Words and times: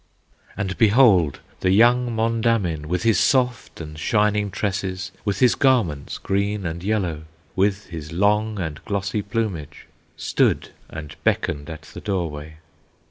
And 0.57 0.79
behold! 0.79 1.41
the 1.59 1.69
young 1.69 2.09
Mondamin, 2.15 2.87
With 2.87 3.03
his 3.03 3.19
soft 3.19 3.79
and 3.79 3.99
shining 3.99 4.49
tresses, 4.49 5.11
With 5.23 5.41
his 5.41 5.53
garments 5.53 6.17
green 6.17 6.65
and 6.65 6.83
yellow, 6.83 7.25
With 7.55 7.85
his 7.85 8.11
long 8.11 8.57
and 8.59 8.83
glossy 8.85 9.21
plumage, 9.21 9.85
Stood 10.17 10.69
and 10.89 11.15
beckoned 11.23 11.69
at 11.69 11.83
the 11.83 12.01
doorway. 12.01 12.55